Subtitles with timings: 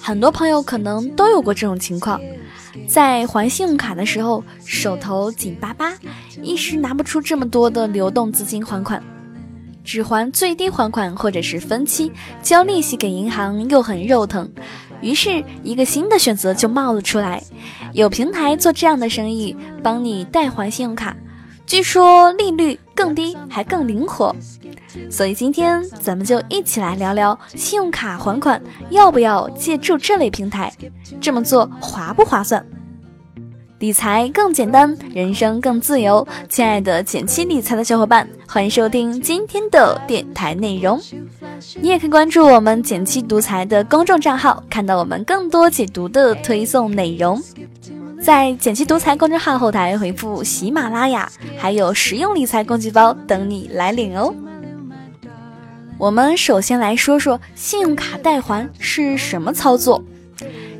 [0.00, 2.20] 很多朋友可能都有过这种情况，
[2.88, 5.92] 在还信用卡的时候手头紧巴巴，
[6.42, 9.02] 一时拿不出这么多的流动资金还款，
[9.84, 12.10] 只还最低还款或者是分期，
[12.42, 14.50] 交利息给银行又很肉疼。
[15.00, 17.42] 于是，一个新的选择就冒了出来，
[17.94, 21.16] 有平台做这样的生意，帮你代还信用卡，
[21.66, 24.36] 据说利率更低，还更灵活。
[25.10, 30.72] 所以今天咱们就一起来聊聊信用卡还款要不要借助这类平台，
[31.20, 32.64] 这么做划不划算？
[33.78, 36.26] 理财更简单，人生更自由。
[36.50, 41.00] 亲爱的减七理财的小伙伴，欢迎收听今天的电台内容。
[41.80, 47.40] 你也可以关注我们减七独裁的公众账号，看到我们更多解读的推送内容。
[48.20, 54.34] 在减七独裁公众号后台回复喜马拉雅，还有实用理财工具包等你来领哦。
[56.00, 60.02] 我们首先来说说信用卡代还是什么操作。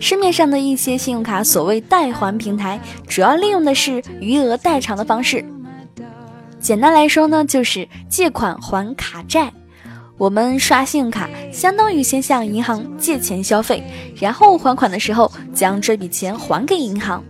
[0.00, 5.44] 市面上的一些信用卡所谓代还平台，主要利用的是余额代偿的方式。
[6.58, 9.52] 简单来说呢，就是借款还卡债。
[10.16, 13.82] 我们刷信用卡，相当于先向银行借钱消费，
[14.18, 17.22] 然后还款的时候将这笔钱还给银行。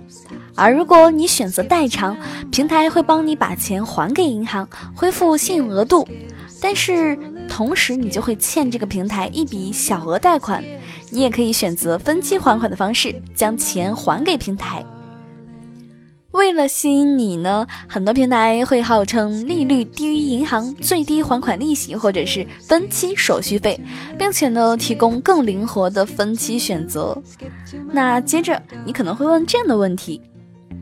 [0.55, 2.17] 而如果你选择代偿，
[2.53, 6.07] 平台会帮你把钱还给银行，恢复信用额度。
[6.61, 10.63] 但是同时，你就会欠这个平台一笔小额贷款。
[11.13, 14.85] 你也可以选择分期还款的方式，将钱还给平台。
[16.31, 23.81] 为了吸引你呢，很多平台会号称利率低于银行最低还款利息，或者是分期手续费，
[24.17, 27.21] 并且呢提供更灵活的分期选择。
[27.91, 30.23] 那接着你可能会问这样的问题：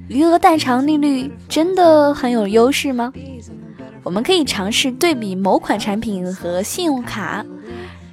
[0.09, 3.11] 余额代偿利率真的很有优势吗？
[4.03, 7.45] 我们可以尝试对比某款产品和信用卡。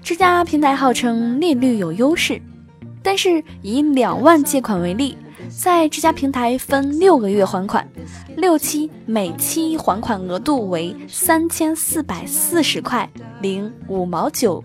[0.03, 2.41] 这家平台号称利率有优势，
[3.01, 5.17] 但是以两万借款为例，
[5.49, 7.87] 在这家平台分六个月还款，
[8.37, 13.09] 六期每期还款额度为三千四百四十块
[13.41, 14.63] 零五毛九，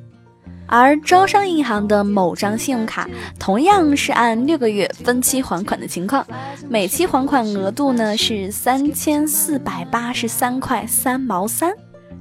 [0.70, 3.10] 而招商银行的某张信用卡
[3.40, 6.24] 同样是按六个月分期还款的情况，
[6.68, 11.72] 每期还款额度呢是三千四百八十三块三毛三，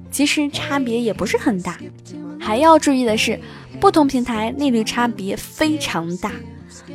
[0.10, 1.78] 其实差别也不是很大。
[2.40, 3.40] 还要注意的是，
[3.80, 6.32] 不同平台利率差别非常大。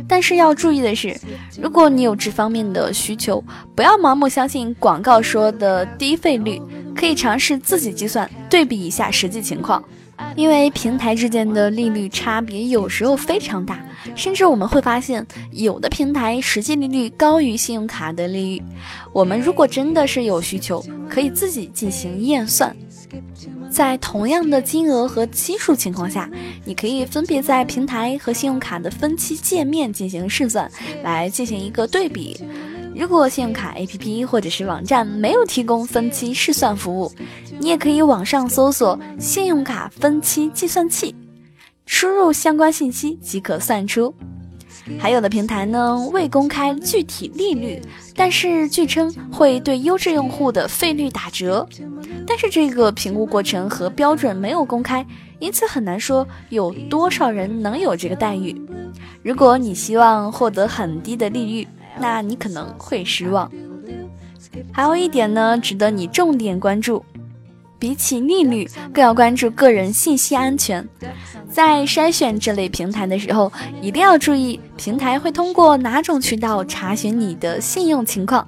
[0.09, 1.17] 但是要注意的是，
[1.63, 3.43] 如果你有这方面的需求，
[3.77, 6.61] 不要盲目相信广告说的低费率，
[6.97, 9.83] 可以尝试自己计算，对比一下实际情况。
[10.37, 18.63] 因为平台之间的利率差别有时候非常大，甚至我们会发现，有的平台实际利率高于信用卡的利率。
[19.13, 22.75] 我们如果真的是有需求，可以自己进行验算。
[23.71, 26.31] 在同样的金额和期数情况下，
[26.65, 30.71] 你可以分别在平台和信用卡的分期界面进行试算，
[31.03, 32.41] 来进行一个对比。
[32.95, 37.11] 如果信用卡 APP 或者是网站没有提供分期试算服务，
[37.59, 41.15] 你也可以网上搜索“信用卡分期计算器”，
[41.87, 44.15] 输入相关信息即可算出。
[44.99, 47.81] 还有的平台呢未公开具体利率，
[48.15, 51.67] 但是据称会对优质用户的费率打折，
[52.27, 55.05] 但是这个评估过程和标准没有公开，
[55.41, 58.55] 因此很难说有多少人能有这个待遇。
[59.23, 61.67] 如果你希望获得很低的利率，
[61.99, 63.51] 那你可能会失望。
[64.73, 67.05] 还有一点呢，值得你重点关注。
[67.77, 70.89] 比起利率，更要关注个人信息安全。
[71.51, 73.53] 在筛选这类平台的时候，
[73.83, 78.47] 一定要注意平台会通过哪种渠道查询你的信用情况。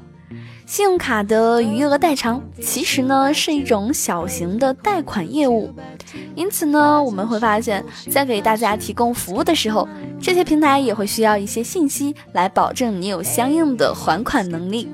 [0.65, 5.71] 信用卡的余额代偿其实呢是一种小型的贷款业务，
[6.35, 9.89] 因此呢我们会发现，在给大家提供服务的时候，
[10.21, 14.89] 这些平台也会需要一些信息来保证你有相应的还款能力。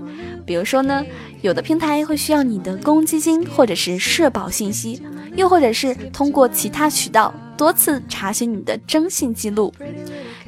[0.45, 1.05] 比如说呢。
[1.43, 5.03] 有的平台会需要你的公积金或者是社保信息，
[5.35, 9.75] 又或者是通过其他渠道多次查询你的征信记录。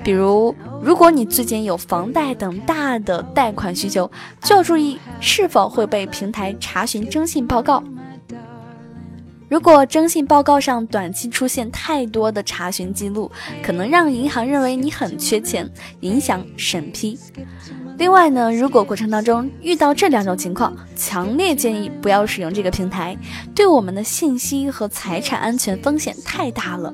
[0.04, 4.08] 比如，如果你最近有房贷等大的贷款需求，
[4.40, 7.82] 就要注意是否会被平台查询征信报告。
[9.48, 13.30] 如果征信报告上短期出现太多的查询记录，
[13.62, 15.70] 可能让银行认为你很缺钱，
[16.00, 17.18] 影响审批。
[17.96, 23.16] 另外呢，如果过程当中遇到这两种情况，强烈建议不要使用这个平台，
[23.54, 26.92] 对我们的信息和财产安全风险太大了。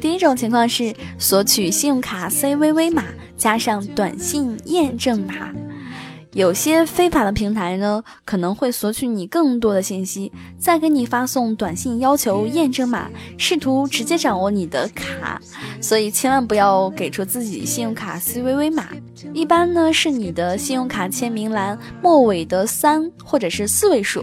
[0.00, 3.04] 第一种情况是索取信用卡 CVV 码
[3.36, 5.50] 加上短信验证码。
[6.36, 15.40] 有些非法的平台呢，可能会索取你更多的信息，再给你发送短信要求验证码，试图直接掌握你的卡。
[15.80, 18.88] 所以千万不要给出自己信用卡 CVV 码，
[19.32, 24.22] 一般呢是你的信用卡签名栏末尾的三或者是四位数，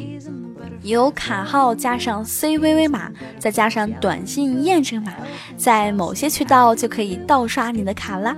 [0.83, 5.15] 由卡号加上 CVV 码，再加上短信验证码，
[5.57, 8.37] 在某些渠道就可以盗刷你的卡啦。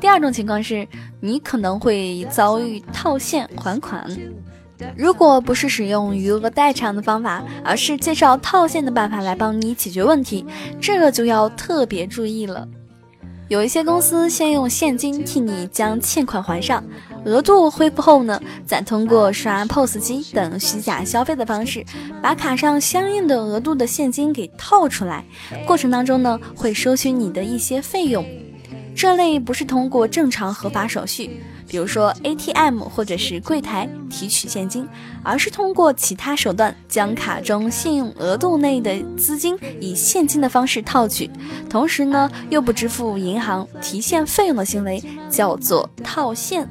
[0.00, 0.88] 第二种情况是，
[1.20, 4.04] 你可能会遭遇套现还款。
[4.96, 10.44] 如果不是使用余额代偿的方法，而是介绍套现的办法来帮你解决问题，
[10.80, 12.66] 这个就要特别注意了。
[13.48, 16.82] 有一些公司先用现金替你将欠款还上，
[17.26, 21.84] 额度恢复后呢，再通过刷 POS 机等虚假消费的方式，
[22.22, 25.24] 把卡上相应的额度的现金给套出来。
[25.66, 28.24] 过程当中呢，会收取你的一些费用。
[29.00, 34.86] 这类不是通过正常合法手续，比如说 ATM 或者是柜台提取现金，
[35.22, 41.30] 而是通过其他手段将卡中信用额度内的资金以现金的方式套取，
[41.70, 46.68] 同时呢又不支付银行提现费用的行为，叫做套现。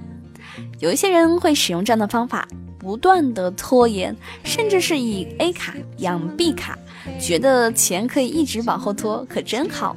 [0.78, 2.48] 有一些人会使用这样的方法，
[2.80, 6.78] 不断的拖延，甚至是以 A 卡养 B 卡。
[7.20, 9.96] 觉得钱可以一直往后拖，可真好。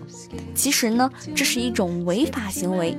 [0.54, 2.96] 其实呢，这是一种违法行为。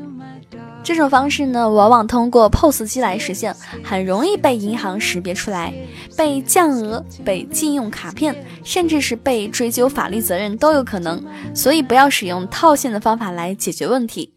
[0.84, 5.74] 这种方式呢，往往通过 POS 机来实现，很容易被银行识别出来，
[6.18, 8.36] 被降额、被禁用卡片，
[8.66, 11.24] 甚至是被追究法律责任都有可能。
[11.56, 14.34] 所以，不要使用套现的方法来解决问题。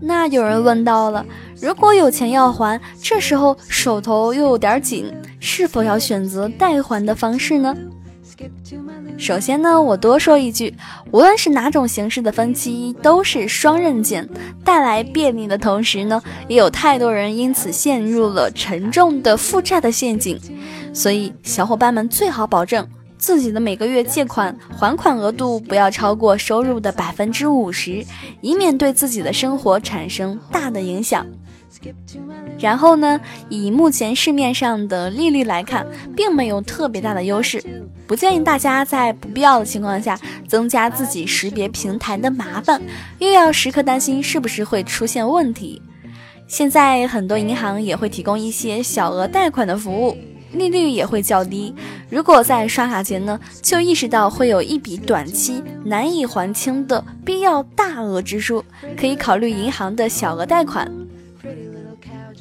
[0.00, 1.24] 那有人问到了，
[1.60, 5.12] 如果有钱要还，这时候手头又有点紧。
[5.40, 7.72] 是否要选择代还的方式呢？
[9.16, 10.74] 首先呢，我多说一句，
[11.12, 14.28] 无论是哪种形式的分期，都是双刃剑，
[14.64, 20.38] 带来便利的同时呢，也有太多人因此陷入了沉重的负债的陷阱。
[20.92, 22.86] 所以，小伙伴们最好保证
[23.18, 28.04] 自己的每个月借款还款额度不要超过收入的百分之五十，
[28.40, 31.26] 以免对自己的生活产生大的影响。
[32.58, 35.86] 然后呢，以目前市面上的利率来看，
[36.16, 37.62] 并没有特别大的优势，
[38.06, 40.18] 不建议大家在不必要的情况下
[40.48, 42.80] 增加自己识别平台的麻烦，
[43.18, 45.80] 又要时刻担心是不是会出现问题。
[46.48, 50.16] 现在很多银行也会提供一些小额贷款的服务，
[50.52, 51.74] 利率也会较低。
[52.10, 58.64] 如果在刷卡前呢，就意识到会有一笔短期难以还清的必要大额支出，
[58.98, 60.90] 可以考虑银行的小额贷款。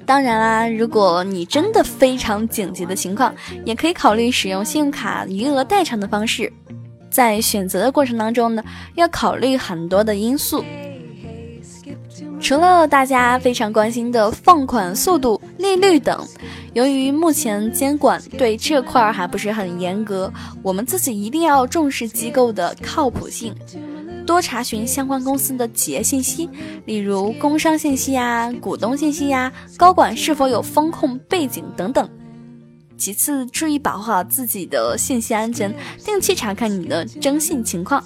[0.05, 3.35] 当然啦，如果你真的非常紧急的情况，
[3.65, 6.51] 也可以考虑使用信用卡余额代偿的方式。
[7.09, 8.63] 在选择的过程当中呢，
[8.95, 10.63] 要考虑很多的因素，
[12.39, 16.25] 除了大家非常关心的放款速度、利率等。
[16.77, 20.31] 由于目前监管对这块儿还不是很严格，
[20.61, 23.51] 我们自己一定要重视机构的靠谱性。
[24.27, 26.47] 多查询相关公司的企业信息，
[26.85, 32.07] 例如工商信息呀、股东信息呀、高管是否有风控背景等等。
[32.97, 35.73] 其次，注意保护好自己的信息安全，
[36.03, 38.03] 定期查看你的征信情况。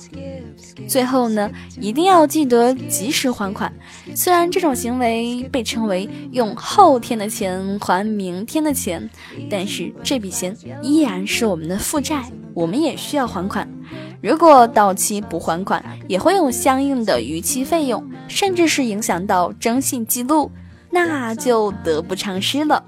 [0.88, 1.50] 最后呢，
[1.80, 3.72] 一定要记得及时还款。
[4.16, 9.10] 虽然这种行为被称为用后天的钱还明天的钱，
[9.50, 12.24] 但是这笔钱依然是我们的负债，
[12.54, 13.68] 我们也需要还款。
[14.22, 20.52] 如果到期不还款，也会有相应的逾期费用，甚至是影响到征信记录，
[20.92, 22.83] 那就得不偿失了。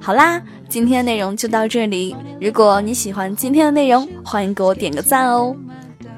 [0.00, 2.16] 好啦，今天的内容就到这里。
[2.40, 5.56] 如果你喜欢今天的内容，欢迎给我点个赞哦。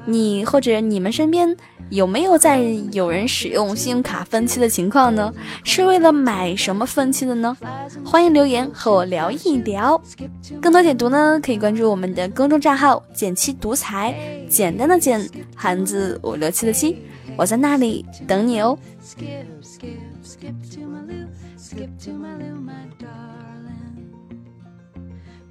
[0.05, 1.55] 你或者你们身边。
[1.91, 2.63] 有没有在
[2.93, 5.31] 有人使用信用卡分期的情况呢？
[5.63, 7.55] 是为了买什么分期的呢？
[8.03, 10.01] 欢迎留言和我聊一聊。
[10.59, 14.15] 更多解读呢，可以关注我们的公众账号“简七独裁”，
[14.49, 16.97] 简单的简，汉字五六七的七，
[17.37, 18.75] 我在那里等你哦。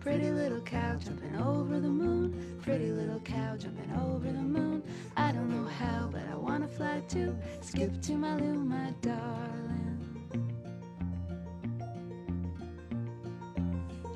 [0.05, 2.59] Pretty little cow jumping over the moon.
[2.61, 4.83] Pretty little cow jumping over the moon.
[5.17, 7.35] I don't know how, but I wanna fly too.
[7.63, 10.21] Skip to my loo, my darling.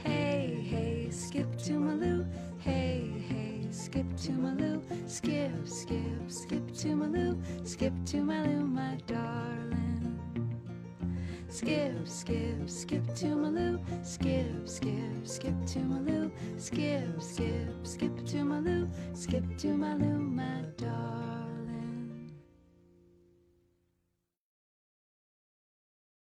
[0.05, 2.27] Hey, hey, skip to my loo.
[2.59, 4.83] Hey, hey, skip to my loo.
[5.07, 7.43] Skip, skip, skip to my loo.
[7.65, 9.48] Skip to my loo, my darling.
[11.59, 13.81] Skip, skip, skip to my loo.
[14.05, 16.31] Skip, skip, skip to my loo.
[16.57, 18.89] Skip, skip, skip to my loo.
[19.13, 21.48] Skip to my loo, my dog.